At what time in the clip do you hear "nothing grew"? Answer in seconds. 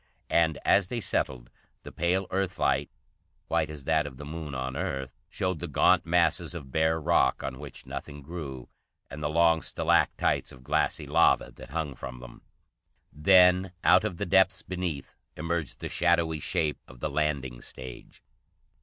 7.85-8.67